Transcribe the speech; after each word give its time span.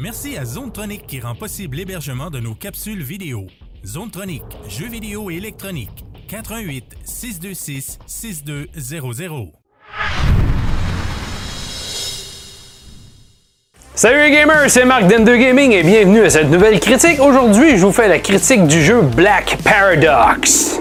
Merci 0.00 0.38
à 0.38 0.46
Zonetronic 0.46 1.06
qui 1.06 1.20
rend 1.20 1.34
possible 1.34 1.76
l'hébergement 1.76 2.30
de 2.30 2.40
nos 2.40 2.54
capsules 2.54 3.02
vidéo. 3.02 3.46
Zonetronic, 3.84 4.42
jeux 4.66 4.88
vidéo 4.88 5.30
et 5.30 5.34
électronique. 5.34 6.06
88 6.26 6.84
626 7.04 7.98
6200. 8.06 9.52
Salut 13.94 14.20
les 14.20 14.30
gamers, 14.30 14.70
c'est 14.70 14.86
Marc 14.86 15.04
d'M2 15.04 15.38
Gaming 15.38 15.72
et 15.72 15.82
bienvenue 15.82 16.22
à 16.22 16.30
cette 16.30 16.48
nouvelle 16.48 16.80
critique. 16.80 17.20
Aujourd'hui, 17.20 17.76
je 17.76 17.84
vous 17.84 17.92
fais 17.92 18.08
la 18.08 18.20
critique 18.20 18.66
du 18.66 18.82
jeu 18.82 19.02
Black 19.02 19.58
Paradox. 19.62 20.80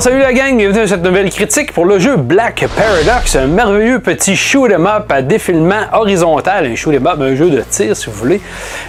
Salut 0.00 0.20
la 0.20 0.32
gang, 0.32 0.56
bienvenue 0.56 0.82
à 0.82 0.86
cette 0.86 1.02
nouvelle 1.02 1.28
critique 1.28 1.72
pour 1.72 1.84
le 1.84 1.98
jeu 1.98 2.16
Black 2.16 2.64
Paradox, 2.76 3.34
un 3.34 3.48
merveilleux 3.48 3.98
petit 3.98 4.36
shoot 4.36 4.70
'em 4.70 4.86
up 4.86 5.10
à 5.10 5.22
défilement 5.22 5.86
horizontal, 5.92 6.66
un 6.66 6.76
shoot 6.76 6.94
'em 6.94 7.04
up, 7.04 7.20
un 7.20 7.34
jeu 7.34 7.50
de 7.50 7.62
tir 7.68 7.96
si 7.96 8.06
vous 8.06 8.12
voulez, 8.12 8.40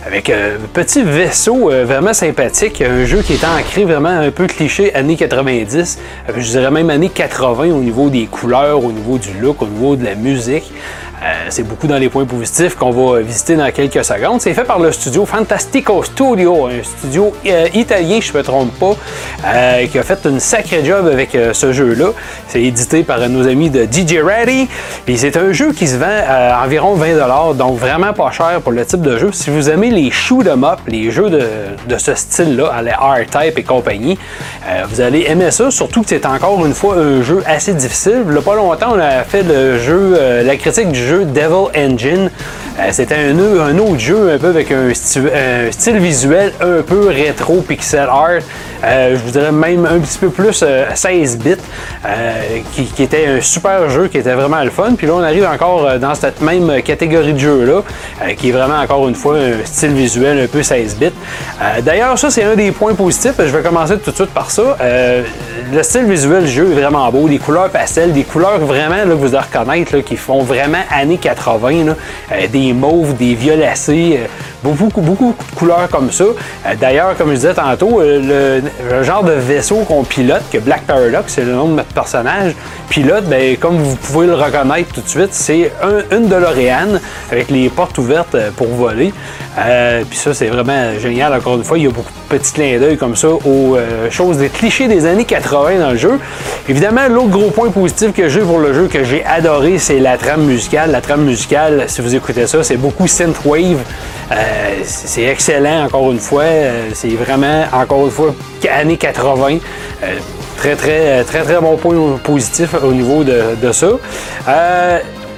avec 0.06 0.30
un 0.30 0.52
petit 0.72 1.02
vaisseau 1.02 1.72
euh, 1.72 1.84
vraiment 1.84 2.14
sympathique, 2.14 2.84
un 2.84 3.06
jeu 3.06 3.24
qui 3.24 3.34
est 3.34 3.44
ancré 3.44 3.86
vraiment 3.86 4.10
un 4.10 4.30
peu 4.30 4.46
cliché 4.46 4.94
années 4.94 5.16
90, 5.16 5.98
euh, 6.30 6.34
je 6.38 6.48
dirais 6.48 6.70
même 6.70 6.92
années 6.92 7.10
80 7.10 7.72
au 7.72 7.80
niveau 7.80 8.12
des 8.12 8.28
couleurs, 8.28 8.84
au 8.84 8.92
niveau 8.92 9.18
du 9.18 9.30
look, 9.42 9.64
au 9.64 9.68
niveau 9.68 9.96
de 9.96 10.06
la 10.06 10.14
musique. 10.14 10.72
Euh, 11.22 11.48
c'est 11.50 11.64
beaucoup 11.64 11.88
dans 11.88 11.98
les 11.98 12.08
points 12.08 12.26
positifs 12.26 12.76
qu'on 12.76 12.92
va 12.92 13.20
visiter 13.20 13.56
dans 13.56 13.70
quelques 13.72 14.06
secondes. 14.06 14.40
C'est 14.40 14.54
fait 14.54 14.64
par 14.64 14.80
le 14.80 14.92
studio 14.92 15.26
Fantastico 15.26 16.02
Studio, 16.04 16.68
un 16.68 16.82
studio 16.82 17.34
euh, 17.46 17.68
italien, 17.74 18.20
je 18.22 18.32
ne 18.32 18.38
me 18.38 18.44
trompe 18.44 18.72
pas, 18.80 18.96
euh, 19.46 19.88
qui 19.88 20.00
a 20.00 20.04
fait 20.04 20.20
une 20.26 20.40
sacrée 20.40 20.84
job 20.86 21.08
avec 21.12 21.38
ce 21.54 21.74
jeu-là. 21.74 22.12
C'est 22.48 22.62
édité 22.64 23.04
par 23.04 23.28
nos 23.28 23.48
amis 23.48 23.70
de 23.70 23.84
DJ 23.84 24.20
Ready. 24.24 24.70
Et 25.08 25.18
c'est 25.18 25.36
un 25.36 25.52
jeu 25.52 25.74
qui 25.74 25.88
se 25.88 25.98
vend 25.98 26.06
à 26.28 26.64
environ 26.66 26.96
20$, 26.96 27.56
donc 27.58 27.78
vraiment 27.78 28.14
pas 28.14 28.32
cher 28.32 28.62
pour 28.62 28.72
le 28.72 28.86
type 28.86 29.02
de 29.02 29.18
jeu. 29.18 29.32
Si 29.34 29.50
vous 29.50 29.70
aimez 29.70 29.90
les 29.90 30.12
shoot 30.12 30.48
'em 30.48 30.64
up, 30.64 30.80
les 30.88 31.12
jeux 31.12 31.30
de, 31.30 31.98
ce 31.98 32.16
style-là, 32.16 32.82
les 32.82 32.92
R-Type 32.92 33.58
et 33.58 33.64
compagnie, 33.64 34.18
vous 34.90 35.02
allez 35.02 35.26
aimer 35.28 35.52
ça, 35.52 35.70
surtout 35.72 36.02
que 36.04 36.10
c'est 36.10 36.26
encore 36.26 36.66
une 36.66 36.74
fois 36.74 36.96
un 36.96 37.22
jeu 37.22 37.44
assez 37.46 37.74
difficile. 37.74 38.24
Il 38.26 38.32
n'y 38.32 38.38
a 38.38 38.42
pas 38.42 38.56
longtemps, 38.56 38.94
on 38.96 39.00
a 39.00 39.24
fait 39.24 39.44
le 39.44 39.78
jeu, 39.80 40.18
la 40.44 40.56
critique 40.56 40.92
du 40.92 41.00
jeu 41.00 41.09
Devil 41.10 41.72
Engine. 41.74 42.30
Euh, 42.80 42.90
c'était 42.92 43.16
un, 43.16 43.78
autre 43.78 44.00
jeu 44.00 44.32
un 44.32 44.38
peu 44.38 44.48
avec 44.48 44.72
un, 44.72 44.94
style 44.94 45.98
visuel 45.98 46.54
un 46.62 46.82
peu 46.82 47.08
rétro 47.08 47.62
pixel 47.62 48.08
art. 48.10 48.42
Euh, 48.82 49.18
je 49.18 49.22
vous 49.22 49.32
dirais 49.32 49.52
même 49.52 49.86
un 49.86 50.00
petit 50.00 50.18
peu 50.18 50.30
plus 50.30 50.64
16 50.94 51.40
euh, 51.42 51.56
bits, 52.76 52.88
qui, 52.96 53.04
était 53.04 53.28
un 53.28 53.42
super 53.42 53.90
jeu, 53.90 54.08
qui 54.08 54.18
était 54.18 54.34
vraiment 54.34 54.64
le 54.64 54.70
fun. 54.70 54.94
Puis 54.98 55.08
là, 55.08 55.14
on 55.16 55.24
arrive 55.24 55.46
encore 55.46 56.00
dans 56.00 56.16
cette 56.16 56.42
même 56.42 56.82
catégorie 56.82 57.34
de 57.34 57.40
jeu-là, 57.40 57.82
qui 58.38 58.50
est 58.50 58.52
vraiment 58.54 58.80
encore 58.80 59.08
une 59.10 59.16
fois 59.16 59.36
un 59.36 59.66
style 59.66 59.92
visuel 59.92 60.40
un 60.40 60.48
peu 60.48 60.64
16 60.64 60.96
bits. 60.96 61.08
D'ailleurs, 61.84 62.18
ça, 62.18 62.30
c'est 62.30 62.44
un 62.44 62.56
des 62.56 62.72
points 62.72 62.94
positifs. 62.94 63.36
Je 63.38 63.44
vais 63.44 63.62
commencer 63.62 63.98
tout 63.98 64.12
de 64.12 64.16
suite 64.16 64.34
par 64.34 64.50
ça. 64.50 64.78
le 65.72 65.84
style 65.84 66.06
visuel 66.06 66.46
du 66.46 66.52
jeu 66.52 66.72
est 66.72 66.80
vraiment 66.80 67.12
beau, 67.12 67.28
des 67.28 67.38
couleurs 67.40 67.70
pastel, 67.70 68.14
des 68.14 68.24
couleurs 68.24 68.60
vraiment 68.60 68.96
là, 68.96 69.06
que 69.06 69.14
vous 69.14 69.36
allez 69.36 69.46
reconnaître, 69.46 69.98
qui 70.00 70.16
font 70.16 70.44
vraiment 70.44 70.84
années 70.90 71.18
80, 71.18 71.96
des 72.50 72.69
mauves, 72.74 73.16
des 73.16 73.36
violacés, 73.36 74.20
beaucoup, 74.64 75.02
beaucoup 75.02 75.34
de 75.38 75.56
couleurs 75.56 75.88
comme 75.90 76.12
ça. 76.12 76.24
Euh, 76.24 76.76
d'ailleurs, 76.80 77.16
comme 77.18 77.30
je 77.30 77.36
disais 77.36 77.54
tantôt, 77.54 78.02
euh, 78.02 78.62
le, 78.90 79.04
genre 79.04 79.24
de 79.24 79.32
vaisseau 79.32 79.78
qu'on 79.88 80.04
pilote, 80.04 80.44
que 80.52 80.58
Black 80.58 80.84
Paradox, 80.84 81.34
c'est 81.34 81.44
le 81.44 81.54
nom 81.54 81.68
de 81.70 81.76
notre 81.76 81.94
personnage, 81.94 82.54
pilote, 82.90 83.26
ben, 83.26 83.58
comme 83.58 83.78
vous 83.78 83.96
pouvez 83.96 84.28
le 84.28 84.36
reconnaître 84.36 84.94
tout 84.94 85.02
de 85.02 85.08
suite, 85.08 85.30
c'est 85.34 85.72
un, 85.82 86.16
une 86.16 86.28
DeLorean 86.28 87.00
avec 87.32 87.50
les 87.50 87.70
portes 87.70 87.98
ouvertes 87.98 88.36
euh, 88.36 88.50
pour 88.56 88.68
voler. 88.68 89.14
Puis 90.10 90.18
ça, 90.18 90.34
c'est 90.34 90.48
vraiment 90.48 90.98
génial. 91.02 91.34
Encore 91.34 91.56
une 91.56 91.66
fois, 91.66 91.78
il 91.78 91.84
y 91.84 91.88
a 91.88 91.90
beaucoup 91.90 92.12
de 92.12 92.38
petits 92.38 92.54
clins 92.54 92.80
d'œil 92.80 92.98
comme 92.98 93.18
ça 93.18 93.28
aux 93.28 93.78
choses, 94.10 94.38
des 94.38 94.48
clichés 94.48 94.88
des 94.88 95.06
années 95.06 95.26
80 95.26 95.80
dans 95.80 95.92
le 95.92 95.98
jeu. 95.98 96.18
Évidemment, 96.70 97.10
l'autre 97.10 97.30
gros 97.30 97.50
point 97.50 97.70
positif 97.70 98.14
que 98.14 98.30
j'ai 98.30 98.40
pour 98.40 98.60
le 98.60 98.74
jeu, 98.74 98.88
que 98.88 99.04
j'ai 99.04 99.26
adoré, 99.26 99.78
c'est 99.78 100.00
la 100.00 100.18
trame 100.18 100.44
musicale. 100.46 100.92
La 100.92 101.02
trame 101.02 101.24
musicale, 101.26 101.86
si 101.88 102.02
vous 102.02 102.16
écoutez 102.16 102.48
ça, 102.48 102.64
c'est 102.64 102.78
beaucoup 102.78 103.08
synthwave. 103.08 103.80
Euh, 104.32 104.82
c'est 104.84 105.24
excellent, 105.24 105.86
encore 105.86 106.12
une 106.12 106.20
fois. 106.20 106.44
Euh, 106.44 106.90
c'est 106.94 107.10
vraiment, 107.10 107.66
encore 107.72 108.06
une 108.06 108.12
fois, 108.12 108.34
années 108.70 108.98
80. 108.98 109.58
Euh, 110.04 110.16
très, 110.58 110.76
très, 110.76 111.24
très, 111.24 111.42
très 111.44 111.60
bon 111.60 111.78
point 111.78 111.96
positif 112.24 112.76
au 112.84 112.92
niveau 112.92 113.24
de, 113.24 113.72
ça. 113.72 113.88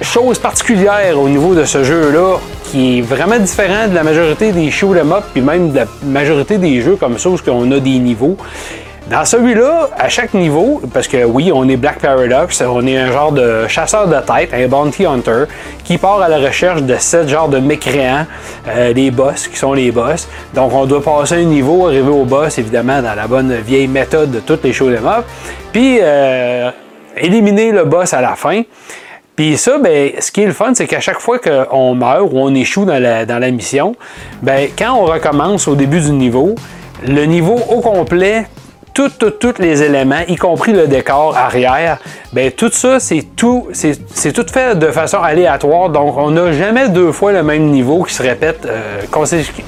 chose 0.00 0.38
particulière 0.38 1.18
au 1.18 1.28
niveau 1.28 1.54
de 1.54 1.64
ce 1.64 1.84
jeu-là, 1.84 2.38
qui 2.64 2.98
est 2.98 3.02
vraiment 3.02 3.38
différent 3.38 3.86
de 3.88 3.94
la 3.94 4.02
majorité 4.02 4.52
des 4.52 4.70
show 4.70 4.94
'em 4.94 5.12
up, 5.12 5.24
puis 5.32 5.42
même 5.42 5.70
de 5.70 5.76
la 5.76 5.86
majorité 6.04 6.58
des 6.58 6.80
jeux 6.80 6.96
comme 6.96 7.18
ça, 7.18 7.30
où 7.30 7.38
on 7.48 7.70
a 7.70 7.78
des 7.78 7.98
niveaux. 7.98 8.36
Dans 9.10 9.24
celui-là, 9.24 9.90
à 9.98 10.08
chaque 10.08 10.32
niveau, 10.32 10.80
parce 10.94 11.08
que 11.08 11.24
oui, 11.24 11.50
on 11.52 11.68
est 11.68 11.76
Black 11.76 11.98
Paradox, 11.98 12.62
on 12.62 12.86
est 12.86 12.96
un 12.96 13.10
genre 13.10 13.32
de 13.32 13.66
chasseur 13.66 14.06
de 14.06 14.16
tête, 14.20 14.54
un 14.54 14.68
bounty 14.68 15.04
hunter, 15.04 15.44
qui 15.82 15.98
part 15.98 16.22
à 16.22 16.28
la 16.28 16.38
recherche 16.38 16.82
de 16.82 16.96
sept 16.96 17.28
genres 17.28 17.48
de 17.48 17.58
mécréants, 17.58 18.26
euh, 18.68 18.92
des 18.92 19.10
boss, 19.10 19.48
qui 19.48 19.56
sont 19.56 19.72
les 19.72 19.90
boss. 19.90 20.28
Donc 20.54 20.72
on 20.72 20.86
doit 20.86 21.02
passer 21.02 21.34
un 21.34 21.44
niveau, 21.44 21.88
arriver 21.88 22.10
au 22.10 22.24
boss, 22.24 22.58
évidemment, 22.58 23.02
dans 23.02 23.14
la 23.14 23.26
bonne 23.26 23.52
vieille 23.56 23.88
méthode 23.88 24.30
de 24.30 24.38
toutes 24.38 24.62
les 24.62 24.72
choses 24.72 24.94
up, 24.94 25.24
puis 25.72 25.98
euh, 26.00 26.70
éliminer 27.16 27.72
le 27.72 27.84
boss 27.84 28.14
à 28.14 28.20
la 28.20 28.36
fin. 28.36 28.62
Puis 29.34 29.56
ça, 29.56 29.78
ben, 29.78 30.12
ce 30.20 30.30
qui 30.30 30.42
est 30.42 30.46
le 30.46 30.52
fun, 30.52 30.72
c'est 30.74 30.86
qu'à 30.86 31.00
chaque 31.00 31.18
fois 31.18 31.38
qu'on 31.38 31.94
meurt 31.96 32.28
ou 32.30 32.38
on 32.38 32.54
échoue 32.54 32.84
dans 32.84 33.02
la, 33.02 33.26
dans 33.26 33.40
la 33.40 33.50
mission, 33.50 33.96
ben, 34.42 34.68
quand 34.78 34.94
on 34.94 35.06
recommence 35.06 35.66
au 35.66 35.74
début 35.74 36.00
du 36.00 36.12
niveau, 36.12 36.54
le 37.04 37.24
niveau 37.24 37.58
au 37.68 37.80
complet 37.80 38.46
tous 38.94 39.58
les 39.58 39.82
éléments, 39.82 40.20
y 40.28 40.36
compris 40.36 40.72
le 40.72 40.86
décor 40.86 41.36
arrière, 41.36 41.98
ben 42.32 42.50
tout 42.50 42.70
ça, 42.70 43.00
c'est 43.00 43.24
tout, 43.36 43.68
c'est 43.72 44.32
tout 44.32 44.46
fait 44.50 44.78
de 44.78 44.86
façon 44.88 45.18
aléatoire. 45.18 45.90
Donc, 45.90 46.16
on 46.16 46.30
n'a 46.30 46.52
jamais 46.52 46.88
deux 46.88 47.12
fois 47.12 47.32
le 47.32 47.42
même 47.42 47.66
niveau 47.70 48.02
qui 48.02 48.14
se 48.14 48.22
répète 48.22 48.66
euh, 48.66 49.02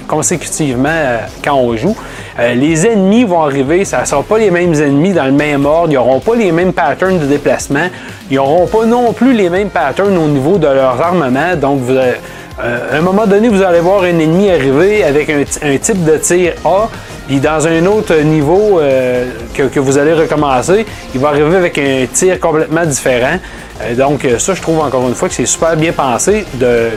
consécutivement 0.08 0.88
euh, 0.88 1.18
quand 1.42 1.54
on 1.54 1.76
joue. 1.76 1.96
Euh, 2.38 2.54
les 2.54 2.86
ennemis 2.86 3.24
vont 3.24 3.42
arriver, 3.42 3.84
ça 3.84 4.00
ne 4.00 4.06
sera 4.06 4.22
pas 4.22 4.38
les 4.38 4.50
mêmes 4.50 4.74
ennemis 4.74 5.12
dans 5.12 5.26
le 5.26 5.32
même 5.32 5.64
ordre, 5.66 5.90
ils 5.90 5.94
n'auront 5.94 6.20
pas 6.20 6.34
les 6.34 6.52
mêmes 6.52 6.72
patterns 6.72 7.18
de 7.18 7.26
déplacement, 7.26 7.88
ils 8.30 8.36
n'auront 8.36 8.66
pas 8.66 8.84
non 8.84 9.12
plus 9.12 9.32
les 9.32 9.50
mêmes 9.50 9.70
patterns 9.70 10.16
au 10.16 10.28
niveau 10.28 10.58
de 10.58 10.66
leurs 10.66 11.00
armements. 11.00 11.56
Donc, 11.56 11.80
vous, 11.80 11.96
à 11.96 12.96
un 12.96 13.00
moment 13.00 13.26
donné, 13.26 13.48
vous 13.48 13.62
allez 13.62 13.80
voir 13.80 14.02
un 14.02 14.18
ennemi 14.18 14.50
arriver 14.50 15.04
avec 15.04 15.28
un 15.28 15.76
type 15.76 16.04
de 16.04 16.16
tir 16.18 16.54
A 16.64 16.88
puis 17.26 17.40
dans 17.40 17.66
un 17.66 17.86
autre 17.86 18.14
niveau 18.20 18.78
euh, 18.80 19.30
que, 19.54 19.80
vous 19.80 19.98
allez 19.98 20.12
recommencer, 20.12 20.84
il 21.14 21.20
va 21.20 21.28
arriver 21.28 21.56
avec 21.56 21.78
un 21.78 22.06
tir 22.12 22.38
complètement 22.38 22.84
différent. 22.84 23.38
Euh, 23.82 23.94
donc 23.94 24.26
ça, 24.38 24.54
je 24.54 24.60
trouve 24.60 24.80
encore 24.80 25.08
une 25.08 25.14
fois 25.14 25.28
que 25.28 25.34
c'est 25.34 25.46
super 25.46 25.76
bien 25.76 25.92
pensé 25.92 26.44
de, 26.54 26.90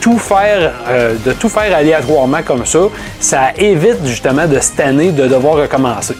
tout 0.00 0.18
faire, 0.18 0.72
euh, 0.88 1.14
de 1.26 1.32
tout 1.32 1.50
faire 1.50 1.76
aléatoirement 1.76 2.42
comme 2.42 2.64
ça, 2.64 2.78
ça 3.18 3.50
évite 3.58 4.06
justement 4.06 4.46
de 4.46 4.58
cette 4.60 4.80
de 4.96 5.28
devoir 5.28 5.56
recommencer. 5.56 6.14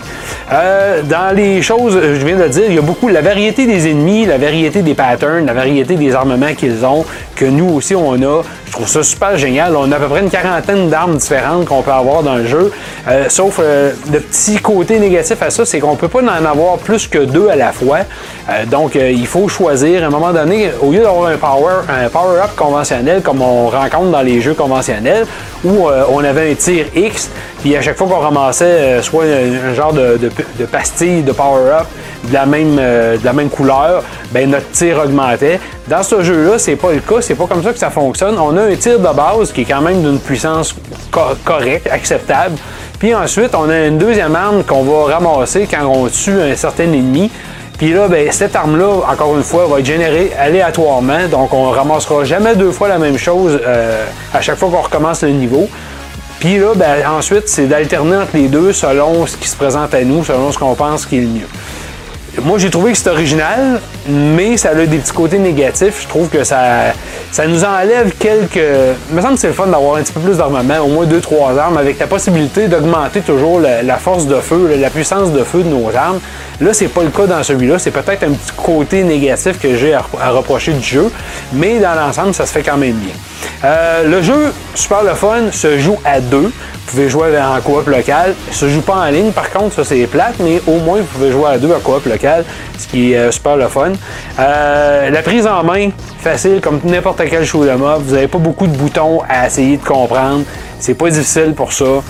dans 0.50 1.34
les 1.34 1.62
choses, 1.62 1.98
je 1.98 2.26
viens 2.26 2.36
de 2.36 2.46
dire, 2.48 2.64
il 2.68 2.74
y 2.74 2.78
a 2.78 2.82
beaucoup 2.82 3.08
la 3.08 3.22
variété 3.22 3.66
des 3.66 3.88
ennemis, 3.88 4.26
la 4.26 4.36
variété 4.36 4.82
des 4.82 4.92
patterns, 4.92 5.46
la 5.46 5.54
variété 5.54 5.96
des 5.96 6.14
armements 6.14 6.54
qu'ils 6.54 6.84
ont, 6.84 7.06
que 7.40 7.46
nous 7.46 7.70
aussi 7.70 7.94
on 7.94 8.12
a. 8.12 8.42
Je 8.66 8.72
trouve 8.72 8.86
ça 8.86 9.02
super 9.02 9.38
génial. 9.38 9.74
On 9.74 9.90
a 9.90 9.96
à 9.96 9.98
peu 9.98 10.08
près 10.08 10.20
une 10.20 10.28
quarantaine 10.28 10.90
d'armes 10.90 11.16
différentes 11.16 11.64
qu'on 11.64 11.80
peut 11.80 11.90
avoir 11.90 12.22
dans 12.22 12.36
le 12.36 12.46
jeu. 12.46 12.70
Euh, 13.08 13.24
sauf 13.30 13.58
euh, 13.58 13.92
le 14.12 14.20
petit 14.20 14.56
côté 14.58 14.98
négatif 14.98 15.40
à 15.40 15.48
ça, 15.48 15.64
c'est 15.64 15.80
qu'on 15.80 15.96
peut 15.96 16.08
pas 16.08 16.20
en 16.20 16.44
avoir 16.44 16.76
plus 16.76 17.08
que 17.08 17.18
deux 17.18 17.48
à 17.48 17.56
la 17.56 17.72
fois. 17.72 18.00
Euh, 18.50 18.66
donc 18.66 18.94
il 18.94 19.26
faut 19.26 19.48
choisir 19.48 20.04
à 20.04 20.06
un 20.08 20.10
moment 20.10 20.32
donné, 20.32 20.70
au 20.82 20.92
lieu 20.92 21.00
d'avoir 21.00 21.30
un 21.30 21.38
power, 21.38 21.76
un 21.88 22.10
power-up 22.10 22.50
conventionnel 22.54 23.22
comme 23.22 23.40
on 23.40 23.68
rencontre 23.68 24.10
dans 24.10 24.22
les 24.22 24.42
jeux 24.42 24.54
conventionnels, 24.54 25.26
où 25.64 25.88
on 26.12 26.22
avait 26.22 26.52
un 26.52 26.54
tir 26.54 26.86
X, 26.94 27.30
puis 27.60 27.76
à 27.76 27.82
chaque 27.82 27.96
fois 27.96 28.06
qu'on 28.08 28.20
ramassait 28.20 29.02
soit 29.02 29.24
un, 29.24 29.74
genre 29.74 29.92
de, 29.92 30.18
de, 30.18 30.64
pastille 30.66 31.22
de 31.22 31.32
power-up 31.32 31.86
de 32.28 32.32
la 32.32 32.46
même, 32.46 32.76
de 32.76 33.24
la 33.24 33.32
même 33.32 33.48
couleur, 33.48 34.02
ben 34.32 34.50
notre 34.50 34.70
tir 34.70 34.98
augmentait. 34.98 35.60
Dans 35.88 36.02
ce 36.02 36.22
jeu-là, 36.22 36.58
c'est 36.58 36.76
pas 36.76 36.92
le 36.92 37.00
cas, 37.00 37.20
c'est 37.20 37.34
pas 37.34 37.46
comme 37.46 37.62
ça 37.62 37.72
que 37.72 37.78
ça 37.78 37.90
fonctionne. 37.90 38.38
On 38.38 38.56
a 38.56 38.62
un 38.62 38.76
tir 38.76 38.98
de 38.98 39.14
base 39.14 39.52
qui 39.52 39.62
est 39.62 39.64
quand 39.64 39.80
même 39.80 40.02
d'une 40.02 40.18
puissance 40.18 40.74
correcte, 41.44 41.88
acceptable. 41.90 42.56
Puis 42.98 43.14
ensuite, 43.14 43.54
on 43.54 43.68
a 43.70 43.86
une 43.86 43.96
deuxième 43.96 44.36
arme 44.36 44.62
qu'on 44.62 44.82
va 44.82 45.14
ramasser 45.14 45.66
quand 45.70 45.86
on 45.86 46.06
tue 46.08 46.40
un 46.40 46.54
certain 46.54 46.84
ennemi. 46.84 47.30
Puis 47.78 47.94
là, 47.94 48.08
ben, 48.08 48.30
cette 48.30 48.54
arme-là, 48.54 49.06
encore 49.10 49.34
une 49.38 49.42
fois, 49.42 49.66
va 49.66 49.80
être 49.80 49.86
générée 49.86 50.32
aléatoirement. 50.38 51.26
Donc, 51.30 51.54
on 51.54 51.70
ramassera 51.70 52.24
jamais 52.24 52.54
deux 52.54 52.72
fois 52.72 52.88
la 52.88 52.98
même 52.98 53.16
chose 53.16 53.58
euh, 53.66 54.04
à 54.34 54.42
chaque 54.42 54.58
fois 54.58 54.68
qu'on 54.68 54.82
recommence 54.82 55.22
le 55.22 55.30
niveau. 55.30 55.66
Puis 56.40 56.58
là, 56.58 56.72
ben, 56.74 57.06
ensuite, 57.06 57.48
c'est 57.48 57.66
d'alterner 57.66 58.16
entre 58.16 58.34
les 58.34 58.48
deux 58.48 58.72
selon 58.72 59.26
ce 59.26 59.36
qui 59.36 59.46
se 59.46 59.56
présente 59.56 59.92
à 59.92 60.02
nous, 60.02 60.24
selon 60.24 60.50
ce 60.50 60.58
qu'on 60.58 60.74
pense 60.74 61.04
qui 61.04 61.18
est 61.18 61.20
le 61.20 61.26
mieux. 61.28 61.48
Moi, 62.42 62.58
j'ai 62.58 62.70
trouvé 62.70 62.92
que 62.92 62.98
c'est 62.98 63.10
original, 63.10 63.80
mais 64.08 64.56
ça 64.56 64.70
a 64.70 64.74
des 64.74 64.98
petits 64.98 65.12
côtés 65.12 65.38
négatifs. 65.38 66.02
Je 66.02 66.08
trouve 66.08 66.28
que 66.28 66.42
ça, 66.42 66.94
ça 67.30 67.46
nous 67.46 67.62
enlève 67.62 68.12
quelques. 68.18 68.56
Il 69.10 69.16
me 69.16 69.20
semble 69.20 69.34
que 69.34 69.40
c'est 69.40 69.48
le 69.48 69.52
fun 69.52 69.66
d'avoir 69.66 69.96
un 69.96 70.02
petit 70.02 70.12
peu 70.12 70.20
plus 70.20 70.38
d'armement, 70.38 70.78
au 70.78 70.88
moins 70.88 71.06
2-3 71.06 71.58
armes, 71.58 71.76
avec 71.76 71.98
la 71.98 72.06
possibilité 72.06 72.68
d'augmenter 72.68 73.20
toujours 73.20 73.60
la, 73.60 73.96
force 73.98 74.26
de 74.26 74.36
feu, 74.36 74.76
la 74.80 74.88
puissance 74.88 75.32
de 75.32 75.42
feu 75.44 75.62
de 75.62 75.68
nos 75.68 75.94
armes. 75.94 76.20
Là, 76.60 76.72
c'est 76.72 76.88
pas 76.88 77.02
le 77.02 77.10
cas 77.10 77.26
dans 77.26 77.42
celui-là. 77.42 77.78
C'est 77.78 77.90
peut-être 77.90 78.22
un 78.22 78.30
petit 78.30 78.52
côté 78.56 79.02
négatif 79.02 79.58
que 79.60 79.76
j'ai 79.76 79.92
à, 79.92 80.30
reprocher 80.30 80.72
du 80.72 80.84
jeu, 80.84 81.10
mais 81.52 81.80
dans 81.80 81.94
l'ensemble, 81.94 82.32
ça 82.32 82.46
se 82.46 82.52
fait 82.52 82.62
quand 82.62 82.78
même 82.78 82.94
bien. 82.94 83.14
Euh, 83.64 84.04
le 84.04 84.22
jeu, 84.22 84.52
super 84.74 85.02
le 85.02 85.14
fun, 85.14 85.52
se 85.52 85.78
joue 85.78 85.98
à 86.04 86.20
deux. 86.20 86.50
Vous 86.50 86.96
pouvez 86.96 87.08
jouer 87.08 87.38
en 87.38 87.60
coop 87.60 87.86
local. 87.86 88.34
Il 88.48 88.54
se 88.54 88.68
joue 88.68 88.80
pas 88.80 88.96
en 88.96 89.10
ligne, 89.10 89.32
par 89.32 89.50
contre, 89.50 89.76
ça 89.76 89.84
c'est 89.84 90.06
plate, 90.06 90.34
mais 90.40 90.60
au 90.66 90.78
moins 90.78 90.98
vous 90.98 91.04
pouvez 91.04 91.30
jouer 91.30 91.50
à 91.50 91.58
deux 91.58 91.72
en 91.72 91.80
coop 91.80 92.04
local, 92.06 92.44
ce 92.78 92.88
qui 92.88 93.12
est 93.12 93.16
euh, 93.16 93.30
super 93.30 93.56
le 93.56 93.68
fun. 93.68 93.92
Euh, 94.38 95.10
la 95.10 95.22
prise 95.22 95.46
en 95.46 95.62
main, 95.62 95.90
facile 96.20 96.60
comme 96.60 96.80
n'importe 96.84 97.22
quel 97.28 97.44
show 97.44 97.64
de 97.64 97.72
mob. 97.72 98.02
Vous 98.04 98.14
n'avez 98.14 98.28
pas 98.28 98.38
beaucoup 98.38 98.66
de 98.66 98.76
boutons 98.76 99.20
à 99.28 99.46
essayer 99.46 99.76
de 99.76 99.84
comprendre. 99.84 100.44
C'est 100.78 100.94
pas 100.94 101.10
difficile 101.10 101.54
pour 101.54 101.72
ça. 101.72 102.02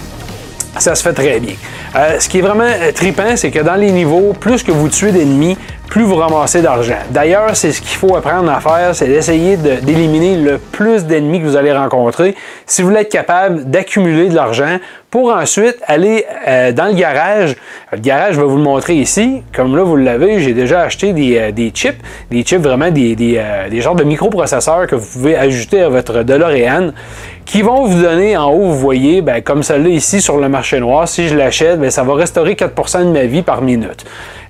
Ça 0.79 0.94
se 0.94 1.03
fait 1.03 1.12
très 1.12 1.41
bien. 1.41 1.55
Ce 2.21 2.29
qui 2.29 2.38
est 2.38 2.43
vraiment 2.43 2.71
trippant, 2.94 3.37
c'est 3.37 3.50
que 3.50 3.59
dans 3.59 3.75
les 3.75 3.91
niveaux, 3.91 4.32
plus 4.38 4.62
que 4.62 4.71
vous 4.71 4.88
tuez 4.88 5.11
d'ennemis, 5.11 5.59
plus 5.91 6.05
vous 6.05 6.15
ramassez 6.15 6.63
d'argent. 6.63 6.95
D'ailleurs, 7.11 7.51
c'est 7.55 7.73
ce 7.73 7.83
qu'il 7.83 7.97
faut 7.97 8.15
apprendre 8.15 8.51
à 8.51 8.61
faire, 8.61 8.95
c'est 8.95 9.09
d'essayer 9.09 9.57
d'éliminer 9.57 10.37
le 10.37 10.59
plus 10.59 11.05
d'ennemis 11.05 11.41
que 11.41 11.45
vous 11.45 11.57
allez 11.57 11.73
rencontrer. 11.73 12.37
Si 12.65 12.81
vous 12.81 12.89
voulez 12.89 13.01
être 13.01 13.11
capable 13.11 13.69
d'accumuler 13.69 14.29
de 14.29 14.35
l'argent 14.37 14.79
pour 15.11 15.33
ensuite 15.35 15.77
aller 15.87 16.25
euh, 16.47 16.71
dans 16.71 16.87
le 16.87 16.95
garage. 16.95 17.57
Le 17.91 17.99
garage, 17.99 18.35
je 18.35 18.41
vais 18.41 18.47
vous 18.47 18.57
le 18.57 18.63
montrer 18.63 18.95
ici. 18.95 19.43
Comme 19.53 19.77
là, 19.77 19.83
vous 19.83 19.97
l'avez, 19.97 20.39
j'ai 20.39 20.55
déjà 20.55 20.83
acheté 20.83 21.13
des, 21.13 21.37
euh, 21.37 21.71
chips, 21.75 22.01
des 22.31 22.43
chips 22.45 22.63
vraiment 22.63 22.93
des, 22.93 23.17
euh, 23.19 23.69
des, 23.69 23.81
genres 23.81 23.97
de 23.97 24.05
microprocesseurs 24.05 24.87
que 24.87 24.95
vous 24.95 25.07
pouvez 25.13 25.37
ajouter 25.37 25.81
à 25.83 25.89
votre 25.89 26.23
DeLorean 26.23 26.93
qui 27.45 27.63
vont 27.63 27.87
vous 27.87 28.01
donner 28.01 28.37
en 28.37 28.53
haut, 28.53 28.67
vous 28.67 28.79
voyez, 28.79 29.23
ben, 29.23 29.43
comme 29.43 29.65
celle-là 29.65 29.89
ici 29.89 30.21
sur 30.21 30.37
le 30.37 30.49
marché 30.49 30.79
noir, 30.79 31.09
si 31.09 31.27
je 31.27 31.37
l'achète, 31.37 31.81
ben, 31.81 31.91
ça 31.91 32.05
va 32.05 32.15
restaurer 32.15 32.55
4% 32.55 33.01
de 33.01 33.11
ma 33.11 33.25
vie 33.25 33.43
par 33.43 33.63
minute. 33.63 34.05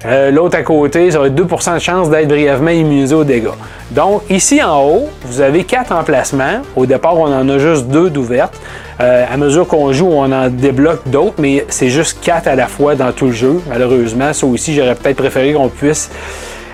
Euh, 0.06 0.30
l'autre 0.30 0.56
à 0.56 0.62
côté, 0.62 1.10
ça 1.10 1.18
va 1.18 1.26
être 1.26 1.34
2% 1.34 1.74
de 1.74 1.78
chance 1.78 2.08
d'être 2.08 2.28
brièvement 2.28 2.70
immunisé 2.70 3.14
aux 3.14 3.24
dégâts. 3.24 3.50
Donc, 3.90 4.22
ici 4.30 4.62
en 4.62 4.82
haut, 4.82 5.08
vous 5.24 5.42
avez 5.42 5.64
quatre 5.64 5.92
emplacements. 5.92 6.62
Au 6.74 6.86
départ, 6.86 7.18
on 7.18 7.26
en 7.26 7.46
a 7.48 7.58
juste 7.58 7.86
deux 7.86 8.08
d'ouvertes. 8.08 8.58
Euh, 9.00 9.26
à 9.30 9.36
mesure 9.36 9.66
qu'on 9.66 9.92
joue, 9.92 10.08
on 10.10 10.32
en 10.32 10.48
débloque 10.48 11.06
d'autres, 11.06 11.34
mais 11.38 11.66
c'est 11.68 11.90
juste 11.90 12.18
quatre 12.22 12.46
à 12.48 12.54
la 12.54 12.66
fois 12.66 12.94
dans 12.94 13.12
tout 13.12 13.26
le 13.26 13.32
jeu. 13.32 13.60
Malheureusement, 13.68 14.32
ça 14.32 14.46
aussi, 14.46 14.74
j'aurais 14.74 14.94
peut-être 14.94 15.16
préféré 15.16 15.52
qu'on 15.52 15.68
puisse 15.68 16.10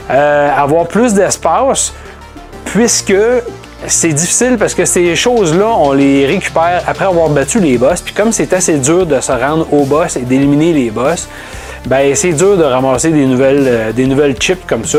euh, 0.08 0.50
avoir 0.56 0.86
plus 0.86 1.12
d'espace, 1.12 1.92
puisque 2.64 3.14
c'est 3.88 4.12
difficile 4.12 4.56
parce 4.56 4.74
que 4.74 4.84
ces 4.84 5.16
choses-là, 5.16 5.68
on 5.68 5.92
les 5.92 6.26
récupère 6.26 6.82
après 6.86 7.06
avoir 7.06 7.28
battu 7.28 7.58
les 7.58 7.76
boss. 7.76 8.00
Puis 8.02 8.14
comme 8.14 8.30
c'est 8.30 8.52
assez 8.52 8.78
dur 8.78 9.04
de 9.04 9.20
se 9.20 9.32
rendre 9.32 9.66
au 9.72 9.84
boss 9.84 10.16
et 10.16 10.22
d'éliminer 10.22 10.72
les 10.72 10.90
boss, 10.90 11.28
ben 11.86 12.14
c'est 12.14 12.32
dur 12.32 12.56
de 12.56 12.64
ramasser 12.64 13.10
des 13.10 13.26
nouvelles, 13.26 13.64
euh, 13.66 13.92
des 13.92 14.06
nouvelles 14.06 14.34
chips 14.36 14.66
comme 14.66 14.84
ça. 14.84 14.98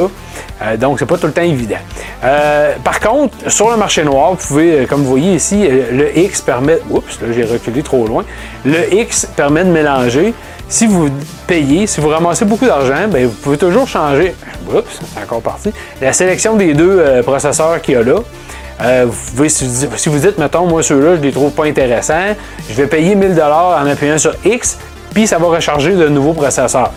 Euh, 0.61 0.77
donc, 0.77 0.99
c'est 0.99 1.05
pas 1.05 1.17
tout 1.17 1.27
le 1.27 1.33
temps 1.33 1.41
évident. 1.41 1.75
Euh, 2.23 2.73
par 2.83 2.99
contre, 2.99 3.51
sur 3.51 3.69
le 3.69 3.77
marché 3.77 4.03
noir, 4.03 4.31
vous 4.31 4.47
pouvez, 4.47 4.85
comme 4.85 5.01
vous 5.01 5.09
voyez 5.09 5.35
ici, 5.35 5.67
le 5.67 6.17
X 6.17 6.41
permet. 6.41 6.79
Oups, 6.89 7.21
là 7.21 7.27
j'ai 7.33 7.43
reculé 7.43 7.83
trop 7.83 8.07
loin. 8.07 8.23
Le 8.65 8.93
X 8.93 9.27
permet 9.35 9.63
de 9.65 9.69
mélanger. 9.69 10.33
Si 10.69 10.85
vous 10.85 11.09
payez, 11.45 11.87
si 11.87 12.01
vous 12.01 12.09
ramassez 12.09 12.43
beaucoup 12.43 12.65
d'argent, 12.65 13.07
ben, 13.09 13.25
vous 13.27 13.35
pouvez 13.35 13.57
toujours 13.57 13.87
changer. 13.87 14.33
Oups, 14.73 14.99
c'est 15.13 15.23
encore 15.23 15.41
parti. 15.41 15.71
La 16.01 16.13
sélection 16.13 16.55
des 16.55 16.73
deux 16.73 17.21
processeurs 17.23 17.81
qu'il 17.81 17.93
y 17.93 17.97
a 17.97 18.03
là. 18.03 19.05
vous 19.05 19.35
pouvez, 19.35 19.49
si 19.49 20.09
vous 20.09 20.19
dites, 20.19 20.37
mettons, 20.37 20.65
moi 20.65 20.83
ceux-là, 20.83 21.15
je 21.17 21.21
les 21.21 21.31
trouve 21.31 21.51
pas 21.51 21.65
intéressants, 21.65 22.35
je 22.69 22.75
vais 22.75 22.87
payer 22.87 23.15
1000$ 23.15 23.41
en 23.41 23.85
appuyant 23.85 24.17
sur 24.17 24.33
X, 24.43 24.77
puis 25.13 25.27
ça 25.27 25.37
va 25.37 25.47
recharger 25.47 25.95
de 25.95 26.07
nouveaux 26.07 26.33
processeurs. 26.33 26.91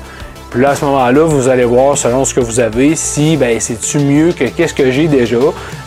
Puis 0.51 0.61
là, 0.61 0.71
à 0.71 0.75
ce 0.75 0.85
moment-là, 0.85 1.25
vous 1.25 1.49
allez 1.49 1.65
voir 1.65 1.97
selon 1.97 2.25
ce 2.25 2.35
que 2.35 2.41
vous 2.41 2.59
avez, 2.59 2.97
si 2.97 3.37
ben, 3.37 3.61
c'est-tu 3.61 4.01
mieux 4.01 4.33
que 4.33 4.45
qu'est-ce 4.45 4.75
que 4.75 4.91
j'ai 4.91 5.07
déjà. 5.07 5.37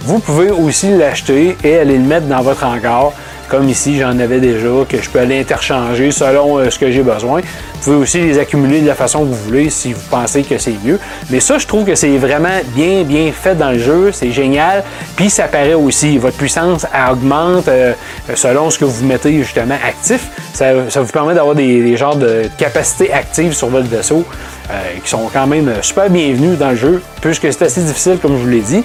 Vous 0.02 0.20
pouvez 0.20 0.52
aussi 0.52 0.96
l'acheter 0.96 1.58
et 1.66 1.80
aller 1.80 1.98
le 1.98 2.04
mettre 2.04 2.28
dans 2.28 2.42
votre 2.42 2.66
hangar. 2.66 3.12
Comme 3.50 3.70
ici, 3.70 4.00
j'en 4.00 4.18
avais 4.20 4.40
déjà, 4.40 4.70
que 4.88 5.02
je 5.02 5.10
peux 5.10 5.20
aller 5.20 5.40
interchanger 5.40 6.12
selon 6.12 6.58
euh, 6.58 6.70
ce 6.70 6.80
que 6.80 6.92
j'ai 6.92 7.04
besoin. 7.04 7.42
Vous 7.42 7.80
pouvez 7.84 7.96
aussi 7.98 8.20
les 8.22 8.40
accumuler 8.40 8.82
de 8.82 8.88
la 8.88 8.96
façon 8.96 9.20
que 9.20 9.26
vous 9.26 9.36
voulez 9.36 9.70
si 9.70 9.94
vous 9.94 10.02
pensez 10.10 10.44
que 10.44 10.58
c'est 10.58 10.76
mieux. 10.84 11.00
Mais 11.30 11.40
ça, 11.40 11.58
je 11.58 11.68
trouve 11.68 11.86
que 11.86 11.96
c'est 11.96 12.18
vraiment 12.18 12.62
bien, 12.76 13.04
bien 13.04 13.32
fait 13.32 13.56
dans 13.56 13.72
le 13.72 13.80
jeu. 13.80 14.12
C'est 14.14 14.32
génial. 14.32 14.84
Puis 15.16 15.30
ça 15.30 15.44
paraît 15.44 15.74
aussi. 15.74 16.18
Votre 16.18 16.38
puissance 16.38 16.86
augmente 17.12 17.68
euh, 17.68 17.94
selon 18.34 18.70
ce 18.70 18.80
que 18.80 18.86
vous 18.86 19.06
mettez 19.06 19.40
justement 19.40 19.78
actif. 19.86 20.30
Ça, 20.54 20.74
vous 20.74 21.12
permet 21.12 21.34
d'avoir 21.34 21.56
des, 21.56 21.98
genres 21.98 22.16
de 22.16 22.44
capacités 22.58 23.12
actives 23.12 23.54
sur 23.54 23.68
votre 23.68 23.88
vaisseau. 23.88 24.26
Euh, 24.72 24.98
qui 25.04 25.10
sont 25.10 25.30
quand 25.32 25.46
même 25.46 25.70
super 25.82 26.10
bienvenus 26.10 26.58
dans 26.58 26.70
le 26.70 26.78
jeu, 26.78 27.04
puisque 27.20 27.52
c'est 27.52 27.64
assez 27.64 27.82
difficile, 27.82 28.18
comme 28.22 28.38
je 28.38 28.44
vous 28.44 28.50
l'ai 28.50 28.62
dit. 28.62 28.82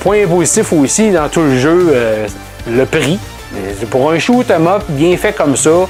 point 0.00 0.26
positif 0.26 0.74
aussi 0.74 1.10
dans 1.10 1.26
tout 1.30 1.40
le 1.40 1.58
jeu, 1.58 1.94
le 2.68 2.84
prix. 2.84 3.18
Pour 3.90 4.10
un 4.10 4.18
shoot 4.18 4.50
up 4.50 4.82
bien 4.88 5.16
fait 5.16 5.32
comme 5.32 5.56
ça, 5.56 5.86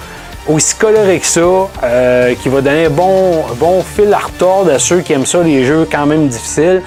aussi 0.49 0.75
coloré 0.77 1.19
que 1.19 1.27
ça, 1.27 1.41
euh, 1.83 2.35
qui 2.35 2.49
va 2.49 2.61
donner 2.61 2.87
un 2.87 2.91
bon, 2.91 3.45
bon 3.57 3.83
fil 3.83 4.13
à 4.13 4.19
retordre 4.19 4.73
à 4.73 4.79
ceux 4.79 5.01
qui 5.01 5.13
aiment 5.13 5.27
ça, 5.27 5.43
les 5.43 5.65
jeux 5.65 5.87
quand 5.91 6.07
même 6.07 6.29
difficiles. 6.29 6.83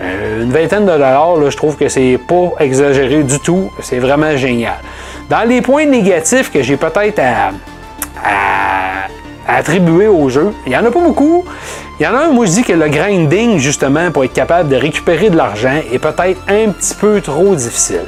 Euh, 0.00 0.42
une 0.42 0.52
vingtaine 0.52 0.84
de 0.84 0.90
dollars, 0.90 1.36
là, 1.36 1.48
je 1.48 1.56
trouve 1.56 1.76
que 1.76 1.88
c'est 1.88 2.18
pas 2.28 2.52
exagéré 2.60 3.22
du 3.22 3.38
tout. 3.40 3.70
C'est 3.80 3.98
vraiment 3.98 4.36
génial. 4.36 4.76
Dans 5.30 5.48
les 5.48 5.62
points 5.62 5.86
négatifs 5.86 6.52
que 6.52 6.62
j'ai 6.62 6.76
peut-être 6.76 7.20
à, 7.20 7.50
attribuer 9.48 10.08
au 10.08 10.28
jeu, 10.28 10.52
il 10.66 10.70
n'y 10.70 10.76
en 10.76 10.84
a 10.84 10.90
pas 10.90 11.00
beaucoup. 11.00 11.44
Il 11.98 12.02
y 12.02 12.06
en 12.06 12.14
a 12.14 12.26
un, 12.26 12.30
moi 12.30 12.44
je 12.46 12.50
dis 12.50 12.62
que 12.62 12.72
le 12.72 12.88
grinding, 12.88 13.58
justement, 13.58 14.10
pour 14.10 14.24
être 14.24 14.32
capable 14.32 14.68
de 14.68 14.76
récupérer 14.76 15.30
de 15.30 15.36
l'argent, 15.36 15.80
est 15.90 15.98
peut-être 15.98 16.40
un 16.48 16.70
petit 16.72 16.94
peu 16.94 17.20
trop 17.20 17.54
difficile. 17.54 18.06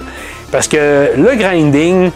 Parce 0.51 0.67
que 0.67 1.13
le 1.17 1.37
grinding, 1.37 2.11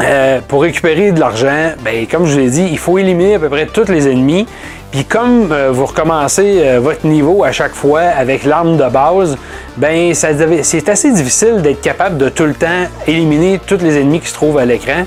euh, 0.00 0.40
pour 0.48 0.62
récupérer 0.62 1.12
de 1.12 1.20
l'argent, 1.20 1.72
ben, 1.84 2.06
comme 2.10 2.26
je 2.26 2.38
l'ai 2.38 2.50
dit, 2.50 2.66
il 2.70 2.78
faut 2.78 2.98
éliminer 2.98 3.36
à 3.36 3.38
peu 3.38 3.48
près 3.48 3.66
tous 3.66 3.88
les 3.90 4.08
ennemis. 4.08 4.46
Puis 4.90 5.04
comme 5.04 5.52
euh, 5.52 5.70
vous 5.70 5.86
recommencez 5.86 6.60
euh, 6.62 6.80
votre 6.80 7.06
niveau 7.06 7.44
à 7.44 7.52
chaque 7.52 7.74
fois 7.74 8.00
avec 8.00 8.44
l'arme 8.44 8.76
de 8.76 8.88
base, 8.88 9.36
ben 9.76 10.12
c'est 10.14 10.88
assez 10.88 11.12
difficile 11.12 11.62
d'être 11.62 11.80
capable 11.80 12.18
de 12.18 12.28
tout 12.28 12.44
le 12.44 12.54
temps 12.54 12.86
éliminer 13.06 13.60
tous 13.66 13.78
les 13.78 13.98
ennemis 13.98 14.20
qui 14.20 14.28
se 14.28 14.34
trouvent 14.34 14.58
à 14.58 14.64
l'écran. 14.64 15.04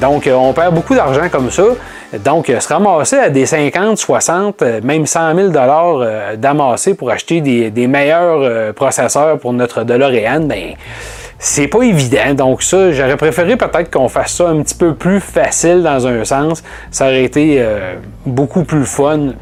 Donc 0.00 0.28
on 0.32 0.52
perd 0.52 0.74
beaucoup 0.74 0.94
d'argent 0.94 1.28
comme 1.30 1.50
ça. 1.50 1.64
Donc, 2.24 2.46
se 2.46 2.68
ramasser 2.68 3.16
à 3.16 3.30
des 3.30 3.46
50, 3.46 3.98
60, 3.98 4.62
même 4.84 5.06
100 5.06 5.34
000 5.34 5.48
dollars 5.48 6.36
d'amasser 6.36 6.94
pour 6.94 7.10
acheter 7.10 7.40
des, 7.40 7.70
des 7.70 7.88
meilleurs 7.88 8.72
processeurs 8.74 9.38
pour 9.38 9.52
notre 9.52 9.82
DeLorean, 9.82 10.40
ben, 10.40 10.76
c'est 11.38 11.68
pas 11.68 11.82
évident. 11.82 12.34
Donc 12.34 12.62
ça, 12.62 12.92
j'aurais 12.92 13.16
préféré 13.16 13.56
peut-être 13.56 13.90
qu'on 13.90 14.08
fasse 14.08 14.34
ça 14.34 14.48
un 14.48 14.62
petit 14.62 14.74
peu 14.74 14.94
plus 14.94 15.20
facile 15.20 15.82
dans 15.82 16.06
un 16.06 16.24
sens. 16.24 16.62
Ça 16.90 17.06
aurait 17.06 17.24
été 17.24 17.56
euh, 17.58 17.96
beaucoup 18.24 18.64
plus 18.64 18.84
fun 18.84 19.32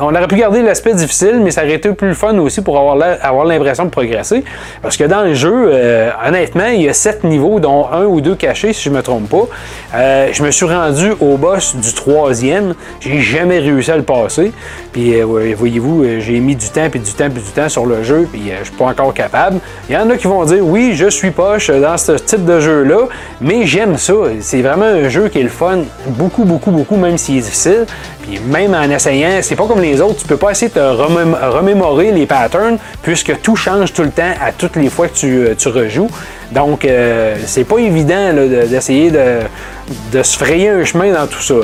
on 0.00 0.14
aurait 0.14 0.28
pu 0.28 0.36
garder 0.36 0.62
l'aspect 0.62 0.94
difficile, 0.94 1.40
mais 1.42 1.50
ça 1.50 1.62
aurait 1.62 1.74
été 1.74 1.92
plus 1.92 2.14
fun 2.14 2.36
aussi 2.38 2.60
pour 2.60 2.78
avoir 2.78 3.44
l'impression 3.44 3.84
de 3.84 3.90
progresser. 3.90 4.44
Parce 4.80 4.96
que 4.96 5.04
dans 5.04 5.22
le 5.22 5.34
jeu, 5.34 5.52
euh, 5.52 6.10
honnêtement, 6.26 6.66
il 6.66 6.82
y 6.82 6.88
a 6.88 6.92
sept 6.92 7.24
niveaux, 7.24 7.60
dont 7.60 7.88
un 7.92 8.04
ou 8.04 8.20
deux 8.20 8.34
cachés, 8.34 8.72
si 8.72 8.84
je 8.84 8.90
ne 8.90 8.96
me 8.96 9.02
trompe 9.02 9.28
pas. 9.28 9.48
Euh, 9.94 10.28
je 10.32 10.42
me 10.42 10.50
suis 10.50 10.66
rendu 10.66 11.12
au 11.20 11.36
boss 11.36 11.76
du 11.76 11.92
troisième. 11.92 12.74
J'ai 13.00 13.20
jamais 13.20 13.58
réussi 13.58 13.90
à 13.90 13.96
le 13.96 14.02
passer. 14.02 14.52
Puis, 14.92 15.20
euh, 15.20 15.54
voyez-vous, 15.56 16.04
j'ai 16.18 16.40
mis 16.40 16.56
du 16.56 16.68
temps, 16.68 16.88
puis 16.90 17.00
du 17.00 17.12
temps, 17.12 17.30
puis 17.30 17.42
du 17.42 17.50
temps 17.50 17.68
sur 17.68 17.86
le 17.86 18.02
jeu, 18.02 18.28
puis 18.30 18.52
je 18.58 18.64
suis 18.64 18.76
pas 18.76 18.86
encore 18.86 19.14
capable. 19.14 19.58
Il 19.88 19.94
y 19.94 19.98
en 19.98 20.08
a 20.10 20.16
qui 20.16 20.26
vont 20.26 20.44
dire, 20.44 20.64
oui, 20.64 20.92
je 20.94 21.08
suis 21.08 21.30
poche 21.30 21.70
dans 21.70 21.96
ce 21.96 22.12
type 22.12 22.44
de 22.44 22.60
jeu-là, 22.60 23.08
mais 23.40 23.66
j'aime 23.66 23.96
ça. 23.96 24.14
C'est 24.40 24.62
vraiment 24.62 24.84
un 24.84 25.08
jeu 25.08 25.28
qui 25.28 25.40
est 25.40 25.44
le 25.44 25.48
fun, 25.48 25.80
beaucoup, 26.08 26.44
beaucoup, 26.44 26.70
beaucoup, 26.70 26.96
même 26.96 27.18
s'il 27.18 27.38
est 27.38 27.42
difficile. 27.42 27.86
Puis 28.22 28.40
même 28.40 28.74
en 28.74 28.88
essayant, 28.90 29.40
c'est 29.42 29.56
pas 29.56 29.66
comme 29.66 29.80
les 29.80 30.00
autres, 30.00 30.20
tu 30.20 30.26
peux 30.26 30.36
pas 30.36 30.50
essayer 30.50 30.70
de 30.72 30.80
remémorer 30.80 32.12
les 32.12 32.26
patterns 32.26 32.78
puisque 33.02 33.40
tout 33.42 33.56
change 33.56 33.92
tout 33.92 34.02
le 34.02 34.10
temps 34.10 34.32
à 34.40 34.52
toutes 34.52 34.76
les 34.76 34.88
fois 34.88 35.08
que 35.08 35.14
tu, 35.14 35.46
euh, 35.46 35.54
rejoues. 35.66 36.10
Donc, 36.52 36.84
euh, 36.84 37.36
c'est 37.46 37.64
pas 37.64 37.78
évident 37.78 38.32
d'essayer 38.70 39.10
de, 39.10 40.22
se 40.22 40.36
frayer 40.36 40.68
un 40.68 40.84
chemin 40.84 41.12
dans 41.12 41.26
tout 41.26 41.40
ça. 41.40 41.54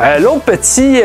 Euh, 0.00 0.18
l'autre 0.18 0.42
petit, 0.42 1.02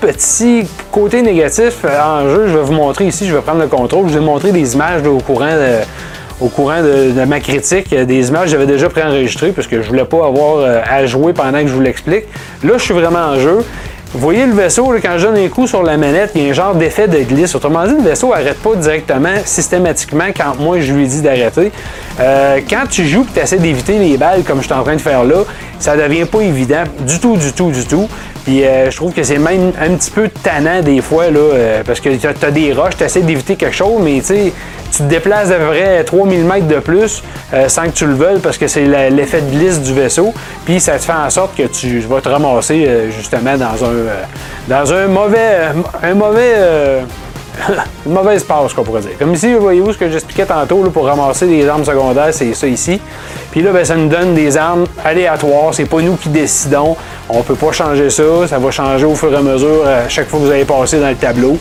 petit 0.00 0.66
côté 0.90 1.22
négatif 1.22 1.84
en 1.84 2.28
jeu, 2.28 2.48
je 2.48 2.58
vais 2.58 2.64
vous 2.64 2.72
montrer 2.72 3.06
ici, 3.06 3.26
je 3.26 3.34
vais 3.34 3.42
prendre 3.42 3.60
le 3.60 3.68
contrôle, 3.68 4.08
je 4.08 4.14
vais 4.14 4.20
vous 4.20 4.26
montrer 4.26 4.52
des 4.52 4.74
images 4.74 5.06
au 5.06 5.18
courant 5.18 5.56
au 6.40 6.48
courant 6.48 6.82
de, 6.82 7.24
ma 7.24 7.40
critique. 7.40 7.92
euh, 7.92 8.04
Des 8.04 8.28
images 8.28 8.44
que 8.44 8.50
j'avais 8.50 8.66
déjà 8.66 8.88
préenregistrées 8.88 9.52
parce 9.52 9.66
que 9.66 9.82
je 9.82 9.88
voulais 9.88 10.04
pas 10.04 10.26
avoir 10.26 10.58
euh, 10.58 10.80
à 10.88 11.06
jouer 11.06 11.32
pendant 11.32 11.60
que 11.60 11.68
je 11.68 11.72
vous 11.72 11.80
l'explique. 11.80 12.24
Là, 12.64 12.72
je 12.76 12.82
suis 12.82 12.94
vraiment 12.94 13.18
en 13.18 13.38
jeu. 13.38 13.58
Vous 14.12 14.18
voyez 14.18 14.44
le 14.44 14.52
vaisseau, 14.52 14.92
quand 15.00 15.18
je 15.18 15.26
donne 15.26 15.36
un 15.36 15.48
coup 15.48 15.68
sur 15.68 15.84
la 15.84 15.96
manette, 15.96 16.32
il 16.34 16.42
y 16.42 16.46
a 16.46 16.50
un 16.50 16.52
genre 16.52 16.74
d'effet 16.74 17.06
de 17.06 17.18
glisse. 17.18 17.54
Autrement 17.54 17.84
dit, 17.86 17.94
le 17.94 18.02
vaisseau 18.02 18.30
n'arrête 18.30 18.58
pas 18.58 18.74
directement, 18.74 19.36
systématiquement, 19.44 20.24
quand 20.36 20.58
moi 20.58 20.80
je 20.80 20.92
lui 20.92 21.06
dis 21.06 21.22
d'arrêter. 21.22 21.70
Euh, 22.18 22.58
quand 22.68 22.88
tu 22.90 23.06
joues 23.06 23.22
et 23.22 23.34
tu 23.34 23.40
essaies 23.40 23.58
d'éviter 23.58 24.00
les 24.00 24.16
balles, 24.16 24.42
comme 24.42 24.58
je 24.58 24.64
suis 24.64 24.72
en 24.72 24.82
train 24.82 24.96
de 24.96 25.00
faire 25.00 25.22
là, 25.22 25.44
ça 25.78 25.96
devient 25.96 26.24
pas 26.24 26.40
évident 26.40 26.82
du 27.06 27.20
tout, 27.20 27.36
du 27.36 27.52
tout, 27.52 27.70
du 27.70 27.84
tout. 27.84 28.08
Puis 28.44 28.62
je 28.62 28.96
trouve 28.96 29.12
que 29.12 29.22
c'est 29.22 29.38
même 29.38 29.70
un 29.80 29.94
petit 29.94 30.10
peu 30.10 30.28
tannant 30.42 30.82
des 30.82 31.02
fois, 31.02 31.30
là, 31.30 31.82
parce 31.86 32.00
que 32.00 32.08
tu 32.08 32.26
as, 32.26 32.50
des 32.50 32.72
roches, 32.72 32.96
tu 32.96 33.04
essaies 33.04 33.20
d'éviter 33.20 33.54
quelque 33.54 33.76
chose, 33.76 34.00
mais 34.02 34.18
tu 34.20 34.24
sais, 34.24 34.52
tu 34.90 34.98
te 34.98 35.08
déplaces 35.08 35.48
d'à 35.48 35.56
peu 35.56 35.66
près 35.66 36.04
3000 36.04 36.44
mètres 36.44 36.66
de 36.66 36.78
plus 36.78 37.22
euh, 37.54 37.68
sans 37.68 37.84
que 37.84 37.90
tu 37.90 38.06
le 38.06 38.14
veuilles 38.14 38.40
parce 38.40 38.58
que 38.58 38.66
c'est 38.66 38.84
l'effet 39.10 39.40
de 39.40 39.50
glisse 39.50 39.80
du 39.80 39.94
vaisseau. 39.94 40.32
Puis 40.64 40.80
ça 40.80 40.98
te 40.98 41.04
fait 41.04 41.12
en 41.12 41.30
sorte 41.30 41.56
que 41.56 41.64
tu 41.64 42.00
vas 42.00 42.20
te 42.20 42.28
ramasser 42.28 42.86
euh, 42.86 43.10
justement 43.10 43.56
dans 43.56 43.84
un, 43.84 43.88
euh, 43.88 44.22
dans 44.68 44.92
un 44.92 45.06
mauvais, 45.06 45.58
un 46.02 46.14
mauvais, 46.14 47.02
une 48.06 48.12
mauvaise 48.12 48.44
passe, 48.44 48.72
qu'on 48.72 48.82
pourrait 48.82 49.02
dire. 49.02 49.18
Comme 49.18 49.34
ici, 49.34 49.54
voyez-vous 49.54 49.92
ce 49.92 49.98
que 49.98 50.10
j'expliquais 50.10 50.46
tantôt 50.46 50.82
là, 50.82 50.90
pour 50.90 51.06
ramasser 51.06 51.46
des 51.46 51.66
armes 51.68 51.84
secondaires, 51.84 52.32
c'est 52.32 52.54
ça 52.54 52.66
ici. 52.66 53.00
Puis 53.50 53.62
là, 53.62 53.72
ben, 53.72 53.84
ça 53.84 53.96
nous 53.96 54.08
donne 54.08 54.34
des 54.34 54.56
armes 54.56 54.86
aléatoires. 55.04 55.74
C'est 55.74 55.86
pas 55.86 56.00
nous 56.00 56.16
qui 56.16 56.28
décidons. 56.28 56.96
On 57.28 57.42
peut 57.42 57.54
pas 57.56 57.72
changer 57.72 58.10
ça. 58.10 58.22
Ça 58.48 58.58
va 58.58 58.70
changer 58.70 59.04
au 59.04 59.14
fur 59.14 59.32
et 59.32 59.36
à 59.36 59.40
mesure 59.40 59.86
à 59.86 60.08
chaque 60.08 60.28
fois 60.28 60.38
que 60.38 60.44
vous 60.44 60.50
allez 60.50 60.64
passer 60.64 61.00
dans 61.00 61.08
le 61.08 61.16
tableau. 61.16 61.58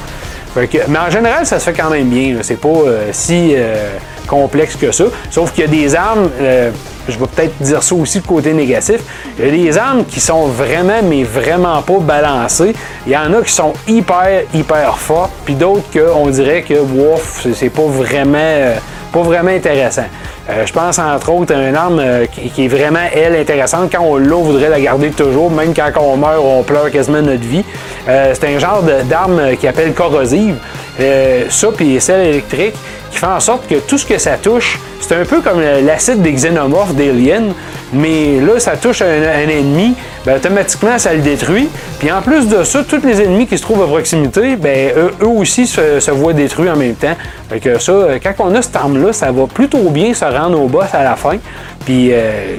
Mais 0.87 0.99
en 0.99 1.09
général, 1.09 1.45
ça 1.45 1.59
se 1.59 1.65
fait 1.65 1.73
quand 1.73 1.89
même 1.89 2.09
bien. 2.09 2.37
C'est 2.41 2.59
pas 2.59 2.67
euh, 2.69 3.09
si 3.11 3.53
euh, 3.55 3.89
complexe 4.27 4.75
que 4.75 4.91
ça. 4.91 5.05
Sauf 5.29 5.51
qu'il 5.53 5.63
y 5.65 5.67
a 5.67 5.69
des 5.69 5.95
armes, 5.95 6.29
euh, 6.41 6.71
je 7.07 7.17
vais 7.17 7.25
peut-être 7.27 7.53
dire 7.61 7.81
ça 7.83 7.95
aussi 7.95 8.19
de 8.19 8.27
côté 8.27 8.53
négatif, 8.53 9.01
il 9.39 9.45
y 9.45 9.47
a 9.47 9.51
des 9.71 9.77
armes 9.77 10.05
qui 10.05 10.19
sont 10.19 10.45
vraiment, 10.47 11.01
mais 11.03 11.23
vraiment 11.23 11.81
pas 11.81 11.99
balancées. 11.99 12.73
Il 13.07 13.11
y 13.13 13.17
en 13.17 13.33
a 13.33 13.41
qui 13.41 13.51
sont 13.51 13.73
hyper, 13.87 14.43
hyper 14.53 14.97
fortes, 14.97 15.31
puis 15.45 15.55
d'autres 15.55 15.85
qu'on 15.91 16.27
dirait 16.27 16.61
que, 16.63 16.75
wouf, 16.79 17.45
c'est- 17.55 17.69
pas 17.69 17.87
vraiment, 17.87 18.73
pas 19.11 19.21
vraiment 19.21 19.51
intéressant. 19.51 20.05
Euh, 20.49 20.65
je 20.65 20.73
pense 20.73 20.97
entre 20.97 21.31
autres 21.31 21.53
à 21.53 21.69
une 21.69 21.75
arme 21.75 21.99
euh, 21.99 22.25
qui, 22.25 22.65
est 22.65 22.67
vraiment, 22.67 23.05
elle, 23.13 23.35
intéressante. 23.35 23.91
Quand 23.91 24.03
on 24.03 24.17
l'a, 24.17 24.35
on 24.35 24.41
voudrait 24.41 24.69
la 24.69 24.79
garder 24.79 25.11
toujours, 25.11 25.51
même 25.51 25.73
quand 25.75 25.91
on 26.01 26.17
meurt, 26.17 26.41
on 26.43 26.63
pleure 26.63 26.89
quasiment 26.89 27.21
notre 27.21 27.43
vie. 27.43 27.63
Euh, 28.07 28.33
c'est 28.33 28.55
un 28.55 28.57
genre 28.57 28.81
d'arme 29.07 29.55
qui 29.59 29.67
appelle 29.67 29.93
corrosive. 29.93 30.55
Ça, 31.49 31.67
puis 31.75 32.01
celle 32.01 32.27
électrique, 32.27 32.75
qui 33.11 33.17
fait 33.17 33.25
en 33.25 33.39
sorte 33.39 33.67
que 33.67 33.75
tout 33.75 33.97
ce 33.97 34.05
que 34.05 34.17
ça 34.17 34.37
touche, 34.37 34.79
c'est 34.99 35.15
un 35.15 35.23
peu 35.23 35.41
comme 35.41 35.61
l'acide 35.61 36.21
des 36.21 36.33
xénomorphes 36.33 36.93
d'Alien, 36.93 37.53
mais 37.93 38.39
là, 38.39 38.59
ça 38.59 38.75
touche 38.75 39.01
un 39.01 39.47
ennemi, 39.49 39.95
ben, 40.25 40.37
automatiquement, 40.37 40.97
ça 40.97 41.13
le 41.13 41.21
détruit. 41.21 41.69
Puis 41.99 42.11
en 42.11 42.21
plus 42.21 42.47
de 42.47 42.63
ça, 42.63 42.83
tous 42.83 43.05
les 43.05 43.21
ennemis 43.21 43.47
qui 43.47 43.57
se 43.57 43.63
trouvent 43.63 43.83
à 43.83 43.87
proximité, 43.87 44.55
ben, 44.55 44.91
eux, 44.95 45.13
eux 45.21 45.27
aussi 45.27 45.67
se, 45.67 45.99
se 45.99 46.11
voient 46.11 46.33
détruits 46.33 46.69
en 46.69 46.75
même 46.75 46.95
temps. 46.95 47.15
Fait 47.49 47.59
que 47.59 47.79
ça, 47.79 47.91
euh, 47.91 48.19
quand 48.21 48.33
on 48.39 48.55
a 48.55 48.61
cette 48.61 48.75
arme-là, 48.75 49.13
ça 49.13 49.31
va 49.31 49.47
plutôt 49.47 49.89
bien 49.89 50.13
se 50.13 50.25
rendre 50.25 50.61
au 50.61 50.67
boss 50.67 50.87
à 50.93 51.03
la 51.03 51.15
fin. 51.15 51.37
Puis 51.85 52.09
euh, 52.11 52.57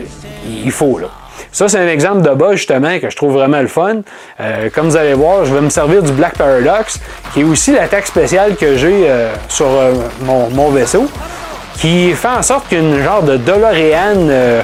il 0.65 0.71
faut, 0.73 0.99
là. 0.99 1.09
Ça, 1.53 1.69
c'est 1.69 1.79
un 1.79 1.89
exemple 1.89 2.23
de 2.23 2.31
boss, 2.31 2.53
justement, 2.53 2.99
que 3.01 3.11
je 3.11 3.17
trouve 3.17 3.33
vraiment 3.33 3.61
le 3.61 3.67
fun. 3.67 4.03
Euh, 4.41 4.69
comme 4.73 4.89
vous 4.89 4.97
allez 4.97 5.15
voir, 5.15 5.45
je 5.45 5.53
vais 5.53 5.61
me 5.61 5.69
servir 5.69 6.03
du 6.03 6.13
Black 6.13 6.35
Paradox, 6.39 7.01
qui 7.35 7.41
est 7.41 7.45
aussi 7.45 7.73
l'attaque 7.73 8.07
spéciale 8.07 8.55
que 8.55 8.77
j'ai 8.77 9.07
euh, 9.09 9.33
sur 9.49 9.67
euh, 9.67 9.95
mon, 10.23 10.49
mon 10.51 10.71
vaisseau, 10.71 11.09
qui 11.77 12.13
fait 12.13 12.29
en 12.29 12.43
sorte 12.43 12.69
qu'une 12.69 13.03
genre 13.03 13.23
de 13.23 13.37
DeLorean, 13.37 14.29
euh, 14.29 14.63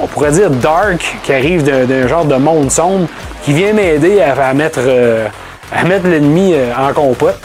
on 0.00 0.06
pourrait 0.06 0.32
dire 0.32 0.50
dark, 0.50 1.18
qui 1.22 1.32
arrive 1.32 1.62
d'un 1.64 2.06
genre 2.08 2.24
de 2.24 2.36
monde 2.36 2.70
sombre, 2.70 3.08
qui 3.42 3.52
vient 3.52 3.72
m'aider 3.72 4.20
à, 4.20 4.54
mettre, 4.54 4.80
euh, 4.82 5.28
à 5.74 5.84
mettre 5.84 6.06
l'ennemi 6.06 6.52
euh, 6.54 6.72
en 6.76 6.92
compote. 6.92 7.38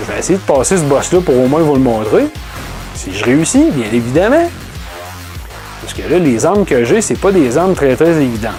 Je 0.00 0.12
vais 0.12 0.18
essayer 0.18 0.38
de 0.38 0.44
passer 0.44 0.76
ce 0.76 0.82
boss-là 0.82 1.20
pour 1.20 1.36
au 1.36 1.46
moins 1.46 1.60
vous 1.60 1.74
le 1.74 1.80
montrer. 1.80 2.26
Si 2.94 3.12
je 3.14 3.24
réussis, 3.24 3.70
bien 3.72 3.88
évidemment. 3.92 4.48
Parce 5.80 5.94
que 5.94 6.02
là, 6.10 6.18
les 6.18 6.44
armes 6.44 6.64
que 6.64 6.84
j'ai, 6.84 7.00
c'est 7.00 7.14
pas 7.14 7.32
des 7.32 7.56
armes 7.56 7.74
très 7.74 7.94
très 7.94 8.10
évidentes. 8.10 8.52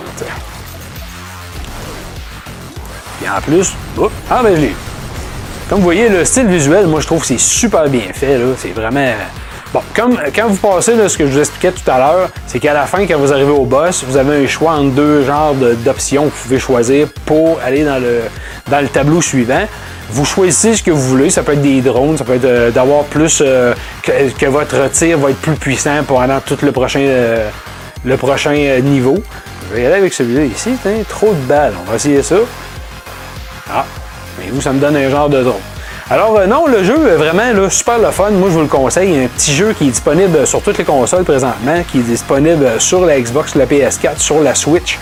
Et 3.23 3.29
en 3.29 3.41
plus, 3.41 3.73
oh, 3.97 4.09
ah 4.29 4.41
ben 4.43 4.55
je. 4.55 4.67
Comme 5.69 5.79
vous 5.79 5.83
voyez, 5.83 6.07
le 6.07 6.23
style 6.23 6.47
visuel, 6.47 6.87
moi 6.87 7.01
je 7.01 7.07
trouve 7.07 7.19
que 7.19 7.27
c'est 7.27 7.39
super 7.39 7.89
bien 7.89 8.13
fait. 8.13 8.39
C'est 8.57 8.69
vraiment. 8.69 9.13
Bon, 9.73 9.81
comme 9.93 10.17
quand 10.33 10.47
vous 10.47 10.55
passez 10.55 10.95
là, 10.95 11.09
ce 11.09 11.17
que 11.17 11.27
je 11.27 11.31
vous 11.33 11.39
expliquais 11.39 11.71
tout 11.73 11.91
à 11.91 11.97
l'heure, 11.97 12.29
c'est 12.47 12.59
qu'à 12.59 12.73
la 12.73 12.85
fin, 12.85 13.05
quand 13.05 13.17
vous 13.17 13.33
arrivez 13.33 13.51
au 13.51 13.65
boss, 13.65 14.03
vous 14.07 14.15
avez 14.15 14.45
un 14.45 14.47
choix 14.47 14.73
entre 14.73 14.91
deux 14.91 15.25
genres 15.25 15.53
d'options 15.55 16.23
que 16.23 16.29
vous 16.29 16.43
pouvez 16.43 16.59
choisir 16.59 17.07
pour 17.25 17.59
aller 17.65 17.83
dans 17.83 17.99
le, 17.99 18.21
dans 18.71 18.79
le 18.79 18.87
tableau 18.87 19.21
suivant. 19.21 19.67
Vous 20.09 20.23
choisissez 20.23 20.75
ce 20.75 20.83
que 20.83 20.91
vous 20.91 21.01
voulez. 21.01 21.29
Ça 21.29 21.43
peut 21.43 21.51
être 21.51 21.61
des 21.61 21.81
drones, 21.81 22.17
ça 22.17 22.23
peut 22.23 22.35
être 22.35 22.45
euh, 22.45 22.71
d'avoir 22.71 23.03
plus. 23.03 23.41
euh, 23.45 23.73
que, 24.03 24.45
votre 24.45 24.89
tir 24.89 25.17
va 25.17 25.31
être 25.31 25.41
plus 25.41 25.55
puissant 25.55 26.01
pendant 26.07 26.39
tout 26.39 26.57
le 26.63 26.71
prochain, 26.71 27.01
euh, 27.01 27.49
le 28.05 28.15
prochain 28.15 28.55
euh, 28.55 28.79
niveau. 28.79 29.21
Je 29.69 29.75
vais 29.75 29.83
y 29.83 29.85
aller 29.85 29.95
avec 29.95 30.13
celui-là 30.13 30.45
ici. 30.45 30.77
Trop 31.09 31.33
de 31.33 31.45
balles. 31.45 31.73
On 31.85 31.89
va 31.89 31.97
essayer 31.97 32.23
ça. 32.23 32.37
Ah, 33.69 33.85
mais 34.39 34.45
vous, 34.49 34.61
ça 34.61 34.71
me 34.71 34.79
donne 34.79 34.95
un 34.95 35.09
genre 35.09 35.27
de 35.27 35.43
drone. 35.43 35.59
Alors, 36.09 36.37
euh, 36.39 36.45
non, 36.47 36.67
le 36.67 36.83
jeu 36.83 36.95
est 37.09 37.17
vraiment 37.17 37.69
super 37.69 37.99
le 37.99 38.11
fun. 38.11 38.29
Moi, 38.31 38.47
je 38.49 38.53
vous 38.55 38.61
le 38.61 38.67
conseille. 38.67 39.25
Un 39.25 39.27
petit 39.27 39.53
jeu 39.53 39.73
qui 39.73 39.87
est 39.87 39.91
disponible 39.91 40.47
sur 40.47 40.61
toutes 40.61 40.77
les 40.77 40.85
consoles 40.85 41.25
présentement, 41.25 41.83
qui 41.91 41.99
est 41.99 42.03
disponible 42.03 42.65
sur 42.79 43.05
la 43.05 43.19
Xbox, 43.19 43.55
la 43.55 43.65
PS4, 43.65 44.17
sur 44.17 44.39
la 44.41 44.55
Switch. 44.55 44.97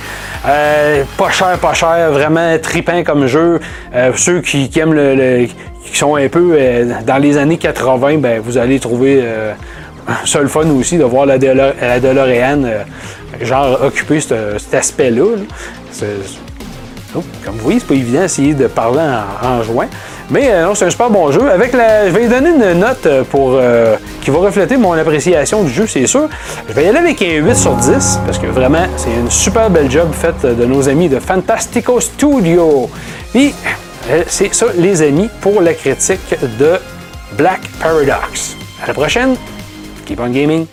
Euh, 0.48 1.04
pas 1.16 1.30
cher, 1.30 1.60
pas 1.60 1.74
cher, 1.74 2.12
vraiment 2.12 2.58
tripant 2.58 3.04
comme 3.04 3.28
jeu. 3.28 3.60
Euh, 3.94 4.12
ceux 4.16 4.42
qui, 4.42 4.68
aiment 4.80 4.94
le, 4.94 5.14
le- 5.16 5.46
qui 5.84 5.96
sont 5.96 6.16
un 6.16 6.28
peu 6.28 6.56
euh, 6.58 6.86
dans 7.06 7.18
les 7.18 7.38
années 7.38 7.58
80, 7.58 8.18
ben, 8.18 8.42
vous 8.44 8.58
allez 8.58 8.80
trouver 8.80 9.24
ça 10.26 10.40
le 10.42 10.48
fun 10.48 10.68
aussi 10.72 10.98
de 10.98 11.04
voir 11.04 11.28
la, 11.28 11.38
Delo- 11.38 11.74
la 11.80 12.00
DeLorean 12.00 12.64
genre 13.42 13.80
occuper 13.84 14.20
ce- 14.22 14.58
cet 14.58 14.74
aspect-là. 14.74 15.24
Oh, 17.18 17.24
comme 17.46 17.56
vous 17.56 17.64
voyez, 17.64 17.80
c'est 17.80 17.88
pas 17.88 17.94
évident 17.94 18.20
d'essayer 18.22 18.54
de 18.54 18.68
parler 18.68 19.00
en, 19.00 19.60
en. 19.60 19.62
Mais 20.32 20.50
euh, 20.50 20.66
non, 20.66 20.76
c'est 20.76 20.86
un 20.86 20.90
super 20.90 21.10
bon 21.10 21.32
jeu. 21.32 21.50
Avec 21.50 21.74
la, 21.74 22.08
je 22.08 22.14
vais 22.14 22.22
lui 22.22 22.28
donner 22.28 22.50
une 22.50 22.80
note 22.80 23.06
euh, 23.06 23.24
pour, 23.24 23.52
euh, 23.54 23.96
qui 24.22 24.32
va 24.32 24.40
refléter 24.40 24.78
mon 24.78 24.94
appréciation 24.94 25.64
du 25.64 25.72
jeu, 25.72 25.86
c'est 25.88 26.08
sûr. 26.08 26.28
Je 26.68 26.74
vais 26.74 26.86
y 26.86 26.88
aller 26.88 26.98
avec 26.98 27.22
un 27.22 27.36
8 27.46 27.56
sur 27.56 27.76
10 27.76 28.20
parce 28.26 28.40
que 28.40 28.48
vraiment, 28.48 28.86
c'est 28.98 29.12
une 29.12 29.30
super 29.30 29.70
belle 29.70 29.90
job 29.90 30.12
faite 30.14 30.42
de 30.42 30.66
nos 30.66 30.90
amis 30.90 31.10
de 31.10 31.20
Fantastico 31.20 32.00
Studio. 32.00 32.90
Puis, 33.32 33.54
euh, 34.10 34.24
c'est 34.28 34.54
ça, 34.54 34.68
les 34.78 35.02
amis, 35.02 35.30
pour 35.42 35.62
la 35.62 35.74
critique 35.74 36.36
de 36.60 36.80
Black 37.38 37.62
Paradox. 37.80 38.56
À 38.84 38.88
la 38.88 38.94
prochaine. 38.94 39.36
Keep 40.06 40.20
on 40.20 40.30
gaming. 40.30 40.66